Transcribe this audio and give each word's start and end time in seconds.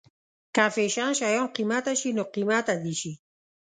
که 0.55 0.65
فیشن 0.75 1.11
شيان 1.19 1.47
قیمته 1.55 1.93
شي 1.99 2.09
نو 2.17 2.23
قیمته 2.35 2.73
دې 2.83 2.93
شي. 2.99 3.11